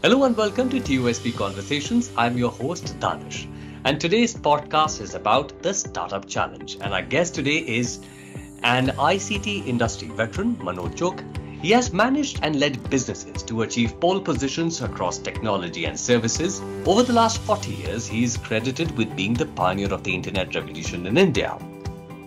[0.00, 2.12] Hello and welcome to TOSB Conversations.
[2.16, 3.48] I'm your host, Danish.
[3.84, 6.76] And today's podcast is about the Startup Challenge.
[6.80, 7.98] And our guest today is
[8.62, 11.60] an ICT industry veteran, Manoj Chugh.
[11.60, 16.60] He has managed and led businesses to achieve pole positions across technology and services.
[16.86, 20.54] Over the last 40 years, he is credited with being the pioneer of the internet
[20.54, 21.58] revolution in India.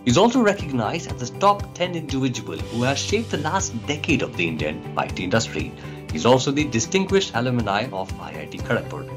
[0.04, 4.36] He's also recognized as the top 10 individual who has shaped the last decade of
[4.36, 5.72] the Indian IT industry.
[6.12, 9.08] He's also the distinguished alumni of IIT Kharagpur.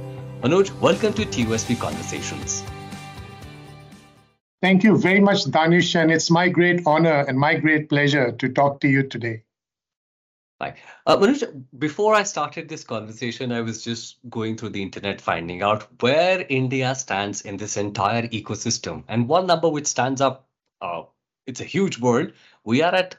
[0.41, 2.63] Manoj, welcome to TOSB Conversations.
[4.61, 8.47] Thank you very much, Danish, and it's my great honor and my great pleasure to
[8.47, 9.43] talk to you today.
[10.61, 10.75] Hi.
[11.05, 15.63] Uh, Manoj, before I started this conversation, I was just going through the internet, finding
[15.63, 19.03] out where India stands in this entire ecosystem.
[19.09, 20.47] And one number which stands up,
[20.79, 21.03] uh,
[21.45, 22.31] it's a huge world.
[22.63, 23.17] We are at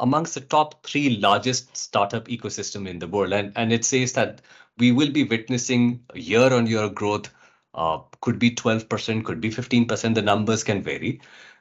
[0.00, 3.32] amongst the top three largest startup ecosystem in the world.
[3.32, 4.40] And, and it says that
[4.78, 7.30] we will be witnessing year on year growth,
[7.74, 10.14] uh, could be 12%, could be 15%.
[10.14, 11.20] The numbers can vary.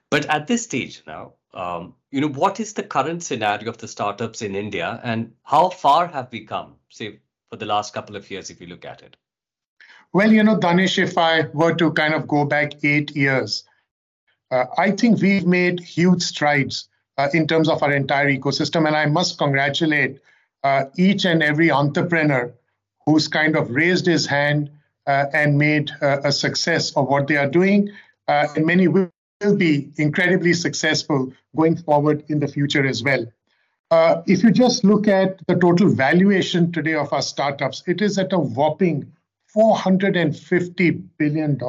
[0.10, 3.88] But at this stage now, um, you know, what is the current scenario of the
[3.88, 7.20] startups in India and how far have we come, say,
[7.50, 9.18] for the last couple of years, if you look at it?
[10.14, 13.64] Well, you know, Danish, if I were to kind of go back eight years,
[14.50, 16.89] uh, I think we've made huge strides
[17.34, 18.88] in terms of our entire ecosystem.
[18.88, 20.20] And I must congratulate
[20.64, 22.54] uh, each and every entrepreneur
[23.06, 24.70] who's kind of raised his hand
[25.08, 27.92] uh, and made uh, a success of what they are doing.
[28.28, 29.10] Uh, and many will
[29.58, 33.26] be incredibly successful going forward in the future as well.
[33.92, 38.20] Uh, if you just look at the total valuation today of our startups, it is
[38.20, 39.12] at a whopping
[39.56, 41.60] $450 billion.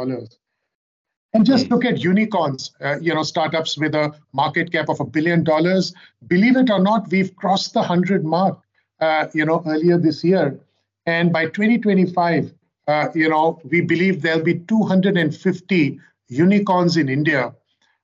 [1.32, 5.04] And just look at unicorns, uh, you know, startups with a market cap of a
[5.04, 5.94] billion dollars.
[6.26, 8.58] Believe it or not, we've crossed the 100 mark,
[9.00, 10.58] uh, you know, earlier this year.
[11.06, 12.52] And by 2025,
[12.88, 17.54] uh, you know, we believe there'll be 250 unicorns in India.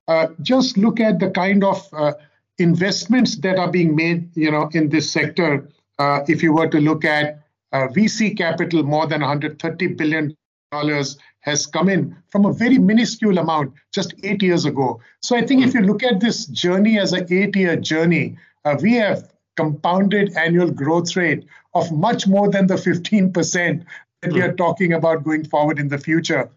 [0.07, 2.13] Uh, just look at the kind of uh,
[2.59, 5.69] investments that are being made, you know, in this sector.
[5.99, 7.43] Uh, if you were to look at
[7.73, 10.35] VC capital, more than 130 billion
[10.73, 15.01] dollars has come in from a very minuscule amount just eight years ago.
[15.23, 18.77] So I think if you look at this journey as an eight year journey, uh,
[18.83, 21.45] we have compounded annual growth rate
[21.75, 23.85] of much more than the 15%
[24.23, 24.57] that we are hmm.
[24.57, 26.51] talking about going forward in the future.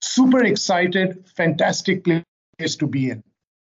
[0.00, 3.22] Super excited, fantastic place to be in.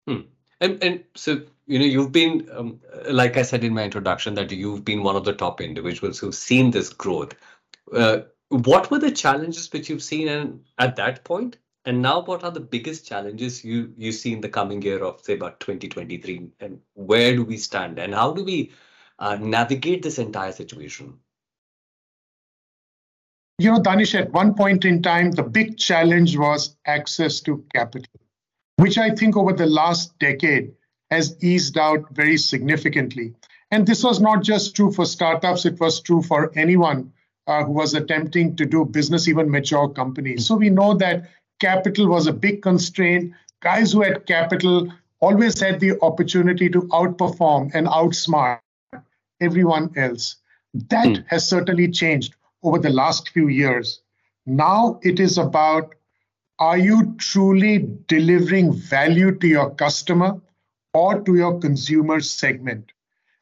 [0.08, 0.22] Hmm.
[0.60, 2.80] And, and so, you know, you've been, um,
[3.10, 6.36] like I said in my introduction, that you've been one of the top individuals who've
[6.36, 7.34] seen this growth.
[7.94, 8.20] Uh,
[8.64, 11.58] what were the challenges which you've seen and at that point?
[11.86, 15.22] And now what are the biggest challenges you you see in the coming year of
[15.22, 18.00] say about 2023 and where do we stand?
[18.00, 18.72] And how do we
[19.20, 21.20] uh, navigate this entire situation?
[23.60, 28.12] You know danish at one point in time the big challenge was access to capital
[28.76, 30.74] which i think over the last decade
[31.10, 33.34] has eased out very significantly.
[33.72, 37.14] And this was not just true for startups it was true for anyone
[37.48, 40.48] uh, who was attempting to do business, even mature companies.
[40.48, 41.30] So we know that
[41.60, 43.34] capital was a big constraint.
[43.62, 48.60] Guys who had capital always had the opportunity to outperform and outsmart
[49.40, 50.38] everyone else.
[50.74, 51.26] That mm.
[51.28, 54.02] has certainly changed over the last few years.
[54.46, 55.96] Now it is about
[56.60, 60.40] are you truly delivering value to your customer
[60.94, 62.92] or to your consumer segment?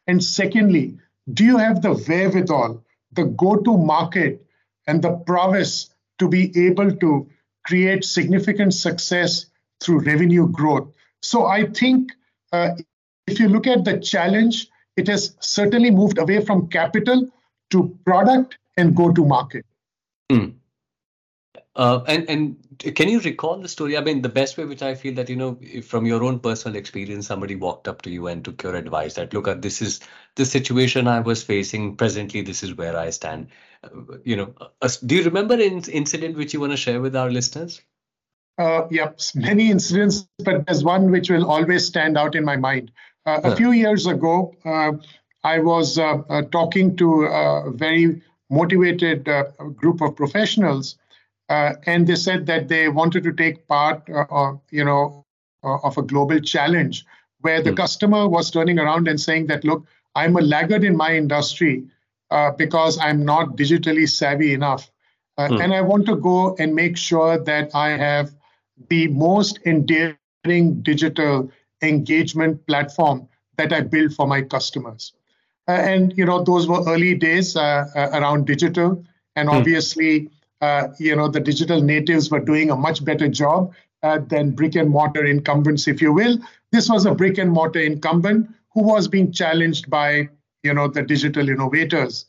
[0.08, 0.98] And secondly,
[1.32, 2.83] do you have the wherewithal
[3.16, 4.46] the go to market
[4.88, 7.28] and the prowess to be able to
[7.66, 9.46] create significant success
[9.82, 10.94] through revenue growth.
[11.22, 12.12] So I think
[12.52, 12.72] uh,
[13.28, 17.30] if you look at the challenge, it has certainly moved away from capital
[17.72, 19.66] to product and go to market.
[20.32, 20.56] Mm.
[21.76, 23.98] Uh, and and can you recall the story?
[23.98, 26.78] I mean, the best way which I feel that you know, from your own personal
[26.78, 30.00] experience, somebody walked up to you and took your advice that look, this is
[30.36, 31.96] the situation I was facing.
[31.96, 33.48] Presently, this is where I stand.
[33.84, 37.16] Uh, you know, uh, do you remember an incident which you want to share with
[37.16, 37.82] our listeners?
[38.58, 42.92] Uh, yep, many incidents, but there's one which will always stand out in my mind.
[43.26, 44.92] Uh, a few years ago, uh,
[45.44, 49.28] I was uh, uh, talking to a very motivated
[49.76, 51.03] group of professionals uh,
[51.86, 55.26] and they said that they wanted to take part, uh, you know,
[55.64, 57.06] uh, of a global challenge
[57.42, 57.78] where the mm.
[57.78, 59.86] customer was turning around and saying that, look,
[60.16, 61.84] I'm a laggard in my industry
[62.32, 64.90] uh, because I'm not digitally savvy enough.
[65.38, 65.64] Mm.
[65.64, 68.32] And I want to go and make sure that I have
[68.90, 71.52] the most endearing digital
[71.82, 73.28] engagement platform
[73.58, 75.14] that I build for my customers.
[75.68, 79.04] Uh, and you know those were early days uh, around digital
[79.36, 79.56] and hmm.
[79.56, 80.30] obviously,
[80.64, 84.76] uh, you know, the digital natives were doing a much better job uh, than brick
[84.76, 86.38] and mortar incumbents, if you will.
[86.72, 90.30] This was a brick and mortar incumbent who was being challenged by,
[90.64, 92.26] you know, the digital innovators.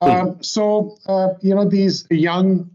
[0.00, 0.10] Hmm.
[0.10, 2.70] Um, so, uh, you know, these young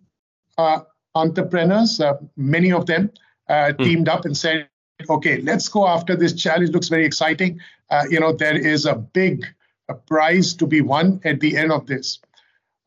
[0.57, 0.79] uh,
[1.15, 3.11] entrepreneurs, uh, many of them,
[3.47, 3.83] uh, hmm.
[3.83, 4.67] teamed up and said,
[5.09, 6.71] okay, let's go after this challenge.
[6.71, 7.61] Looks very exciting.
[7.89, 9.45] Uh, you know, there is a big
[9.89, 12.19] a prize to be won at the end of this.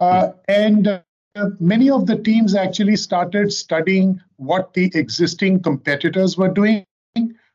[0.00, 1.00] Uh, and uh,
[1.58, 6.84] many of the teams actually started studying what the existing competitors were doing,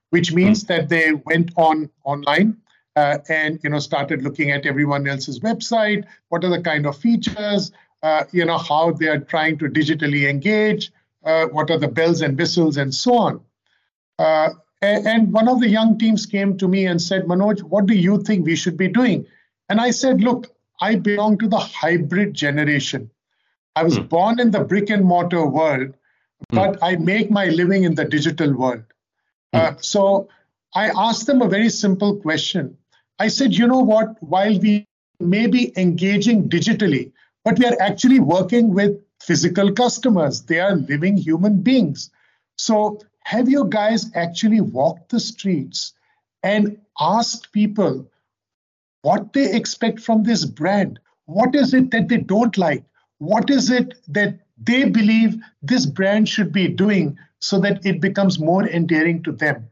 [0.09, 0.67] which means hmm.
[0.67, 2.57] that they went on online
[2.95, 6.05] uh, and you know started looking at everyone else's website.
[6.29, 7.71] What are the kind of features?
[8.01, 10.91] Uh, you know how they are trying to digitally engage.
[11.23, 13.41] Uh, what are the bells and whistles and so on.
[14.19, 14.49] Uh,
[14.81, 18.21] and one of the young teams came to me and said, Manoj, what do you
[18.21, 19.25] think we should be doing?
[19.67, 23.09] And I said, look, I belong to the hybrid generation.
[23.75, 24.07] I was mm.
[24.09, 25.93] born in the brick and mortar world,
[26.49, 26.55] hmm.
[26.55, 26.79] but mm.
[26.81, 28.83] I make my living in the digital world.
[29.53, 29.59] Mm.
[29.59, 30.29] Uh, so
[30.73, 32.77] I asked them a very simple question.
[33.19, 34.21] I said, you know what?
[34.21, 34.85] While we
[35.19, 37.11] may be engaging digitally,
[37.43, 40.41] but we are actually working with physical customers.
[40.41, 42.11] They are living human beings.
[42.57, 45.93] So have you guys actually walked the streets
[46.43, 48.09] and asked people
[49.01, 50.99] what they expect from this brand?
[51.25, 52.83] What is it that they don't like?
[53.25, 58.39] What is it that they believe this brand should be doing so that it becomes
[58.39, 59.67] more endearing to them?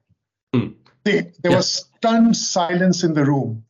[0.55, 0.73] Mm.
[1.03, 1.57] They, there yeah.
[1.57, 3.63] was stunned silence in the room.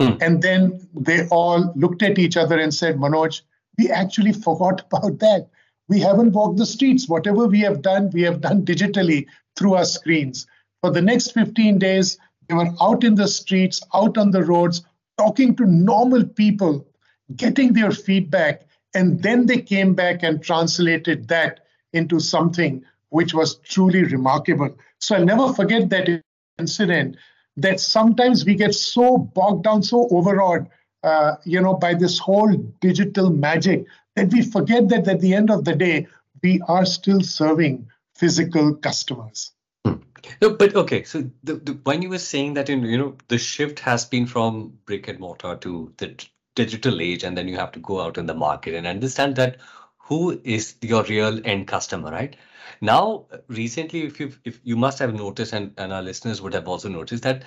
[0.00, 0.22] Mm.
[0.22, 3.42] And then they all looked at each other and said, Manoj,
[3.78, 5.48] we actually forgot about that.
[5.88, 7.08] We haven't walked the streets.
[7.08, 10.46] Whatever we have done, we have done digitally through our screens.
[10.82, 12.18] For the next 15 days,
[12.48, 14.82] they were out in the streets, out on the roads,
[15.18, 16.86] talking to normal people,
[17.34, 21.60] getting their feedback, and then they came back and translated that
[21.92, 24.76] into something which was truly remarkable.
[25.00, 26.22] So I'll never forget that
[26.58, 27.16] incident
[27.56, 30.68] that sometimes we get so bogged down, so overawed,
[31.02, 35.50] uh, you know, by this whole digital magic that we forget that at the end
[35.50, 36.06] of the day,
[36.42, 39.52] we are still serving physical customers.
[39.84, 39.94] Hmm.
[40.42, 41.04] No, but okay.
[41.04, 44.26] So the, the, when you were saying that, in, you know, the shift has been
[44.26, 46.14] from brick and mortar to the
[46.56, 49.58] digital age, and then you have to go out in the market and understand that
[49.98, 52.36] who is your real end customer, right?
[52.80, 56.66] Now, recently, if you if you must have noticed, and, and our listeners would have
[56.66, 57.44] also noticed that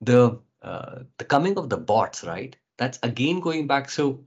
[0.00, 2.56] the uh, the coming of the bots, right?
[2.78, 3.88] That's again going back.
[3.90, 4.24] So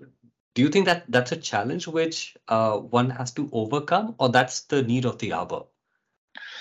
[0.55, 4.61] do you think that that's a challenge which uh, one has to overcome or that's
[4.61, 5.65] the need of the hour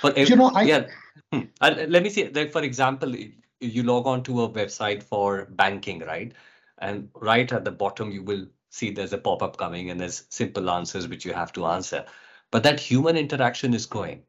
[0.01, 0.87] for every, you know I, yeah
[1.33, 1.43] hmm.
[1.61, 3.15] let me see like for example
[3.61, 6.33] you log on to a website for banking right
[6.81, 10.71] and right at the bottom you will see there's a pop-up coming and there's simple
[10.71, 12.05] answers which you have to answer
[12.51, 14.23] but that human interaction is going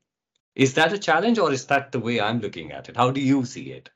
[0.56, 3.22] is that a challenge or is that the way i'm looking at it how do
[3.22, 3.90] you see it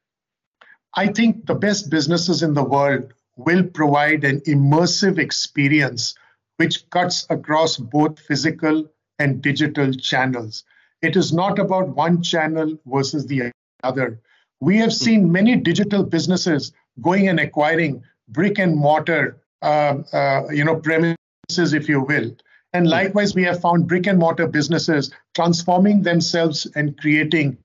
[0.93, 6.15] i think the best businesses in the world will provide an immersive experience
[6.57, 8.87] which cuts across both physical
[9.19, 10.63] and digital channels.
[11.01, 13.51] It is not about one channel versus the
[13.83, 14.21] other.
[14.59, 16.71] We have seen many digital businesses
[17.01, 22.35] going and acquiring brick and mortar, uh, uh, you know, premises, if you will.
[22.73, 27.57] And likewise, we have found brick and mortar businesses transforming themselves and creating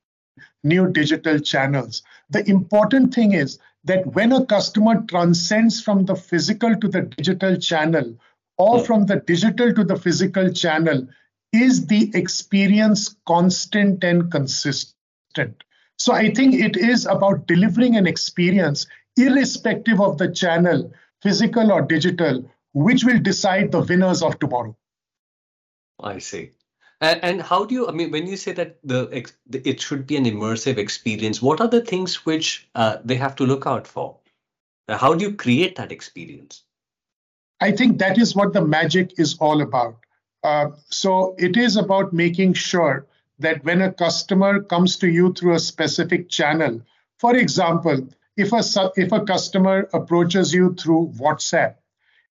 [0.62, 2.02] new digital channels.
[2.30, 7.56] The important thing is that when a customer transcends from the physical to the digital
[7.56, 8.14] channel
[8.58, 8.84] or hmm.
[8.84, 11.06] from the digital to the physical channel,
[11.52, 15.64] is the experience constant and consistent?
[15.96, 18.86] So I think it is about delivering an experience
[19.18, 24.76] irrespective of the channel, physical or digital, which will decide the winners of tomorrow.
[26.00, 26.52] I see.
[27.00, 27.88] And, and how do you?
[27.88, 29.08] I mean, when you say that the
[29.52, 33.46] it should be an immersive experience, what are the things which uh, they have to
[33.46, 34.16] look out for?
[34.88, 36.64] How do you create that experience?
[37.60, 39.98] I think that is what the magic is all about.
[40.42, 43.06] Uh, so it is about making sure
[43.38, 46.80] that when a customer comes to you through a specific channel,
[47.18, 48.08] for example,
[48.38, 48.62] if a
[48.96, 51.74] if a customer approaches you through WhatsApp,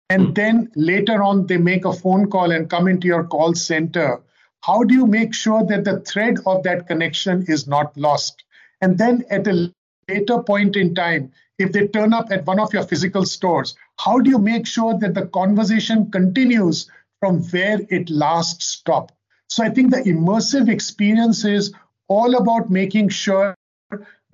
[0.09, 0.35] and mm.
[0.35, 4.23] then later on they make a phone call and come into your call center
[4.67, 8.43] how do you make sure that the thread of that connection is not lost?
[8.81, 9.73] And then at a
[10.09, 14.19] later point in time, if they turn up at one of your physical stores, how
[14.19, 19.15] do you make sure that the conversation continues from where it last stopped?
[19.49, 21.73] So I think the immersive experience is
[22.09, 23.55] all about making sure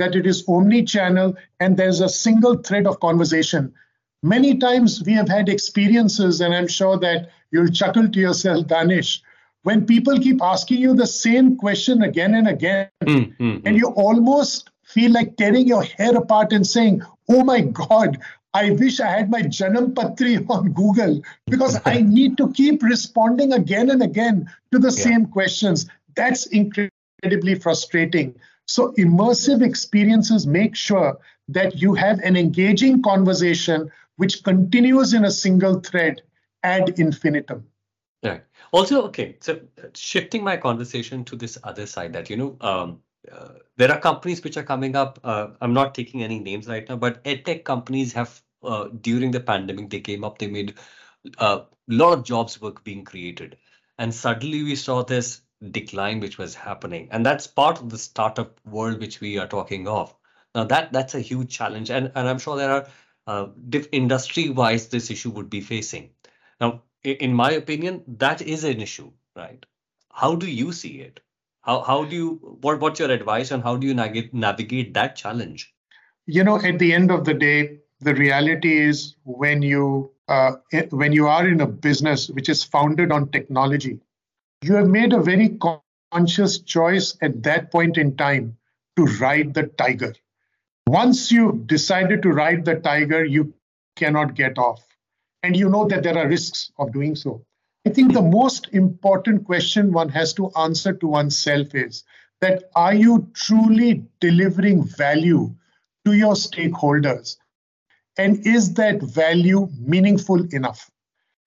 [0.02, 3.73] that it is omni-channel and there's a single thread of conversation.
[4.25, 9.23] Many times we have had experiences, and I'm sure that you'll chuckle to yourself, Danish,
[9.62, 13.59] when people keep asking you the same question again and again, mm-hmm.
[13.64, 18.18] and you almost feel like tearing your hair apart and saying, Oh my God,
[18.54, 23.52] I wish I had my Janam Patri on Google because I need to keep responding
[23.52, 25.04] again and again to the yeah.
[25.04, 25.87] same questions.
[26.16, 28.35] That's incredibly frustrating.
[28.66, 35.31] So, immersive experiences make sure that you have an engaging conversation which continues in a
[35.31, 36.23] single thread
[36.62, 37.66] ad infinitum.
[38.23, 38.45] Right.
[38.73, 39.37] Also, okay.
[39.40, 39.61] So,
[39.95, 43.00] shifting my conversation to this other side, that you know, um,
[43.31, 45.19] uh, there are companies which are coming up.
[45.23, 49.40] Uh, I'm not taking any names right now, but edtech companies have uh, during the
[49.40, 50.38] pandemic they came up.
[50.38, 50.75] They made
[51.38, 53.59] a uh, lot of jobs work being created,
[53.99, 58.61] and suddenly we saw this decline which was happening, and that's part of the startup
[58.64, 60.14] world which we are talking of.
[60.54, 62.87] Now that that's a huge challenge, and and I'm sure there are
[63.26, 63.49] uh,
[63.92, 66.11] industry wise this issue would be facing.
[66.61, 69.64] Now, in my opinion, that is an issue, right?
[70.12, 71.21] How do you see it?
[71.62, 75.16] How how do you what what's your advice on how do you navigate navigate that
[75.16, 75.75] challenge?
[76.26, 80.52] You know, at the end of the day, the reality is when you uh,
[80.90, 84.00] when you are in a business which is founded on technology,
[84.62, 85.59] you have made a very
[86.12, 88.57] conscious choice at that point in time
[88.97, 90.14] to ride the tiger.
[90.87, 93.54] Once you decided to ride the tiger, you
[93.97, 94.85] cannot get off,
[95.42, 97.45] and you know that there are risks of doing so.
[97.85, 102.04] I think the most important question one has to answer to oneself is
[102.40, 105.54] that are you truly delivering value
[106.04, 107.37] to your stakeholders?
[108.16, 110.91] And is that value meaningful enough?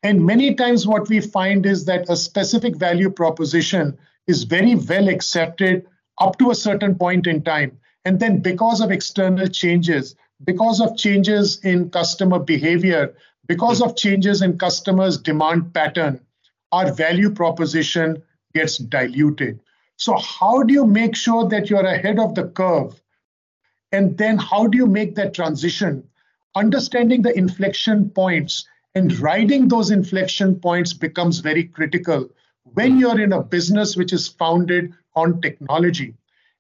[0.06, 3.98] And many times, what we find is that a specific value proposition
[4.28, 5.88] is very well accepted
[6.22, 7.80] up to a certain point in time.
[8.06, 13.16] And then, because of external changes, because of changes in customer behavior,
[13.48, 16.22] because of changes in customers' demand pattern,
[16.72, 18.22] our value proposition
[18.54, 19.60] gets diluted.
[19.98, 23.02] So, how do you make sure that you're ahead of the curve?
[23.92, 26.08] And then, how do you make that transition?
[26.54, 32.30] Understanding the inflection points and riding those inflection points becomes very critical
[32.64, 36.16] when you're in a business which is founded on technology.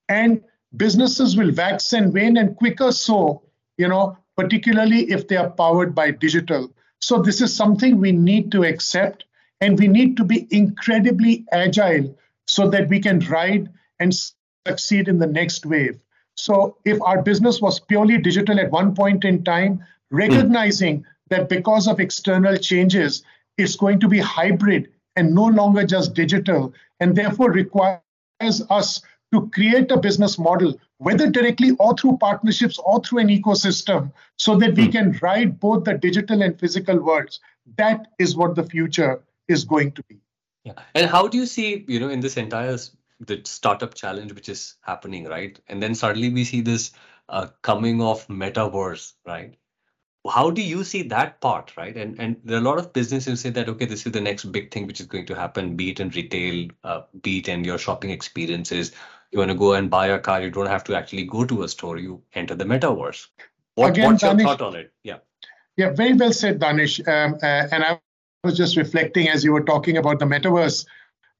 [0.09, 0.43] And
[0.75, 3.43] businesses will wax and wane and quicker so,
[3.77, 6.73] you know, particularly if they are powered by digital.
[6.99, 9.25] So, this is something we need to accept
[9.61, 14.13] and we need to be incredibly agile so that we can ride and
[14.67, 15.99] succeed in the next wave.
[16.35, 21.05] So, if our business was purely digital at one point in time, recognizing mm.
[21.29, 23.23] That because of external changes,
[23.57, 28.01] it's going to be hybrid and no longer just digital, and therefore requires
[28.69, 29.01] us
[29.31, 34.57] to create a business model, whether directly or through partnerships or through an ecosystem, so
[34.57, 34.91] that we hmm.
[34.91, 37.39] can ride both the digital and physical worlds.
[37.77, 40.19] That is what the future is going to be.
[40.63, 40.73] Yeah.
[40.93, 42.77] And how do you see, you know, in this entire
[43.19, 45.59] the startup challenge which is happening, right?
[45.67, 46.91] And then suddenly we see this
[47.29, 49.55] uh, coming of metaverse, right?
[50.33, 51.95] How do you see that part, right?
[51.95, 54.21] And and there are a lot of businesses who say that okay, this is the
[54.21, 57.47] next big thing which is going to happen, be it in retail, uh, be it
[57.47, 58.91] in your shopping experiences.
[59.31, 61.63] You want to go and buy a car, you don't have to actually go to
[61.63, 61.97] a store.
[61.97, 63.27] You enter the metaverse.
[63.75, 64.93] What, Again, what's Danish, your thought on it?
[65.03, 65.17] Yeah.
[65.77, 66.99] Yeah, very well said, Danish.
[67.05, 67.99] Um, uh, and I
[68.43, 70.85] was just reflecting as you were talking about the metaverse.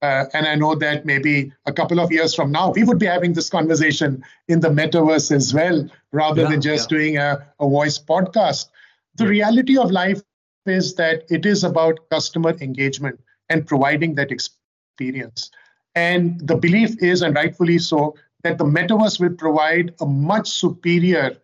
[0.06, 3.08] Uh, and I know that maybe a couple of years from now, we would be
[3.08, 6.98] having this conversation in the metaverse as well, rather yeah, than just yeah.
[6.98, 8.68] doing a, a voice podcast.
[9.16, 10.22] The reality of life
[10.68, 13.20] is that it is about customer engagement
[13.50, 15.50] and providing that experience.
[15.96, 21.36] And the belief is, and rightfully so, that the metaverse will provide a much superior,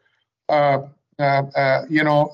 [0.50, 0.80] uh,
[1.18, 2.32] uh, uh you know,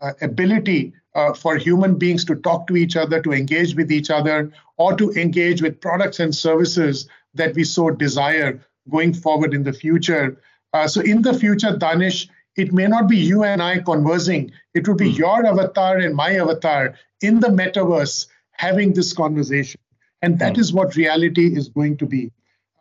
[0.00, 4.08] uh, ability uh, for human beings to talk to each other, to engage with each
[4.08, 9.64] other, or to engage with products and services that we so desire going forward in
[9.64, 10.40] the future.
[10.72, 14.86] Uh, so, in the future, Danish, it may not be you and I conversing, it
[14.86, 15.18] will be mm.
[15.18, 19.80] your avatar and my avatar in the metaverse having this conversation.
[20.22, 20.58] And that mm.
[20.58, 22.30] is what reality is going to be.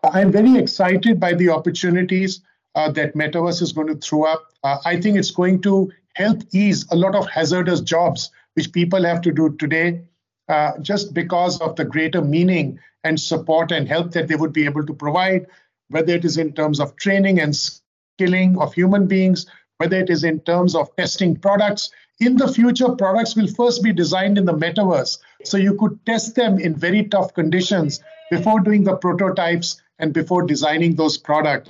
[0.04, 2.42] I'm very excited by the opportunities
[2.76, 4.44] uh, that metaverse is going to throw up.
[4.64, 9.04] Uh, I think it's going to help ease a lot of hazardous jobs which people
[9.04, 10.02] have to do today
[10.50, 14.66] uh, just because of the greater meaning and support and help that they would be
[14.66, 15.46] able to provide,
[15.90, 19.46] whether it is in terms of training and skilling of human beings,
[19.78, 21.92] whether it is in terms of testing products.
[22.20, 25.20] In the future, products will first be designed in the metaverse.
[25.44, 30.48] So you could test them in very tough conditions before doing the prototypes and before
[30.48, 31.70] designing those products.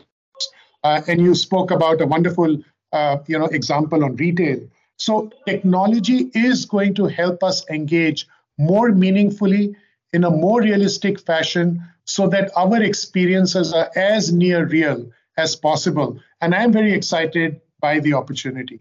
[0.83, 2.57] Uh, and you spoke about a wonderful
[2.91, 4.59] uh, you know, example on retail.
[4.97, 8.27] So technology is going to help us engage
[8.57, 9.75] more meaningfully
[10.13, 16.19] in a more realistic fashion so that our experiences are as near real as possible.
[16.41, 18.79] And I'm very excited by the opportunity.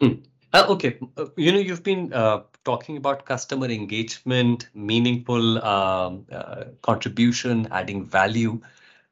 [0.00, 0.14] Hmm.
[0.52, 6.64] Uh, okay, uh, you know, you've been uh, talking about customer engagement, meaningful um, uh,
[6.82, 8.60] contribution, adding value.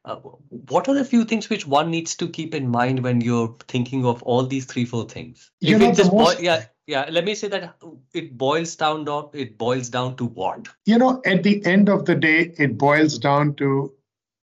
[0.05, 3.55] Uh, what are the few things which one needs to keep in mind when you're
[3.69, 5.51] thinking of all these three, four things?
[5.61, 6.41] You if know, just most...
[6.41, 7.07] yeah, yeah.
[7.11, 7.77] Let me say that
[8.15, 10.69] it boils down to it boils down to what?
[10.87, 13.93] You know, at the end of the day, it boils down to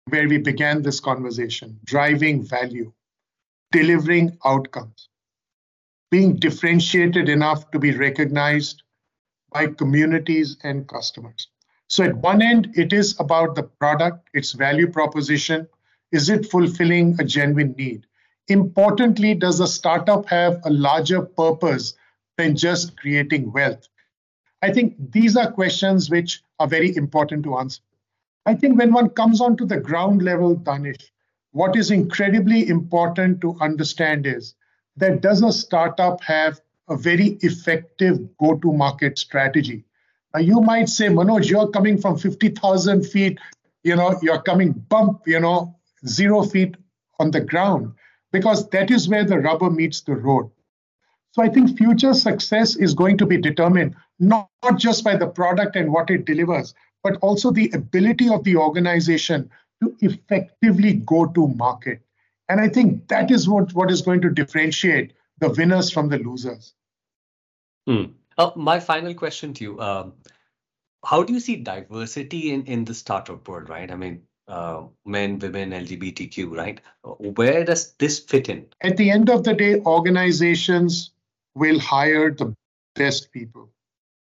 [0.10, 2.92] where we began this conversation: driving value,
[3.72, 5.10] delivering outcomes
[6.14, 8.84] being differentiated enough to be recognized
[9.52, 11.48] by communities and customers.
[11.88, 15.68] So, at one end, it is about the product, its value proposition.
[16.12, 18.06] Is it fulfilling a genuine need?
[18.48, 21.94] Importantly, does the startup have a larger purpose
[22.38, 23.88] than just creating wealth?
[24.62, 27.82] I think these are questions which are very important to answer.
[28.46, 31.12] I think when one comes onto the ground level, Danish,
[31.52, 34.56] what is incredibly important to understand is
[34.98, 36.60] that does a startup have
[36.90, 39.86] a very effective go to market strategy?
[40.34, 43.40] Now, you might say, Manoj, you're coming from 50,000 feet,
[43.84, 45.76] you know, you're coming bump, you know,
[46.08, 46.76] zero feet
[47.20, 47.94] on the ground,
[48.32, 50.50] because that is where the rubber meets the road.
[51.32, 55.76] So I think future success is going to be determined not, just by the product
[55.76, 56.74] and what it delivers,
[57.04, 59.50] but also the ability of the organization
[59.82, 62.02] to effectively go to market.
[62.50, 66.20] And I think that is what, what is going to differentiate the winners from the
[66.20, 66.74] losers.
[67.88, 68.06] Hmm.
[68.38, 70.14] Uh, my final question to you um,
[71.06, 73.92] How do you see diversity in, the startup world, right?
[73.92, 76.82] I mean, uh, men, women, LGBTQ, right?
[77.04, 78.68] Where does this fit in?
[78.82, 81.12] At the end of the day, organizations
[81.56, 82.56] will hire the
[82.96, 83.70] best people.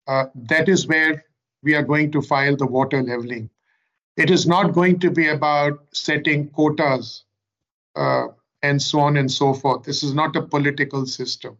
[0.08, 1.25] Uh, that is where
[1.64, 3.50] we are going to file the water leveling.
[4.18, 7.24] It is not going to be about setting quotas
[7.96, 8.27] uh,
[8.62, 9.84] and so on and so forth.
[9.84, 11.58] This is not a political system.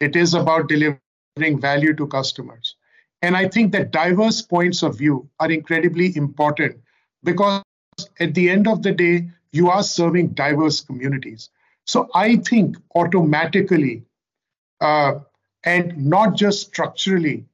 [0.00, 1.00] It is about delivering
[1.38, 2.76] value to customers.
[3.22, 6.76] And I think that diverse points of view are incredibly important
[7.24, 7.62] because
[8.20, 11.50] at the end of the day, you are serving diverse communities.
[11.86, 14.04] So I think automatically,
[14.80, 15.20] uh,
[15.64, 17.46] and not just structurally,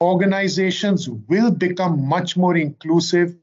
[0.00, 3.36] organizations will become much more inclusive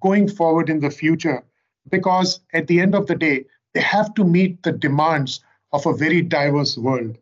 [0.00, 1.44] going forward in the future
[1.88, 3.44] because at the end of the day,
[3.74, 7.16] they have to meet the demands of a very diverse world.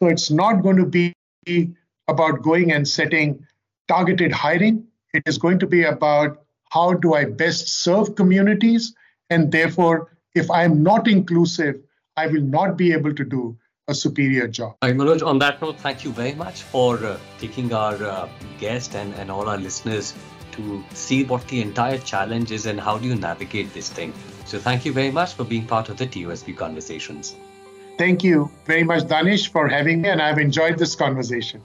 [0.00, 1.12] So it's not going to be
[2.08, 3.46] about going and setting
[3.88, 4.86] targeted hiring.
[5.14, 8.94] It is going to be about how do I best serve communities?
[9.30, 11.80] And therefore, if I'm not inclusive,
[12.16, 14.76] I will not be able to do a superior job.
[14.82, 18.28] Right, Manoj, on that note, thank you very much for uh, taking our uh,
[18.60, 20.14] guest and, and all our listeners
[20.52, 24.12] to see what the entire challenge is and how do you navigate this thing.
[24.44, 27.34] So thank you very much for being part of the TOSB conversations.
[28.00, 31.62] Thank you very much, Danish, for having me, and I've enjoyed this conversation.